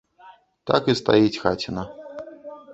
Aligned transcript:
Так 0.69 0.89
і 0.95 0.95
стаіць 1.01 1.41
хаціна. 1.45 1.87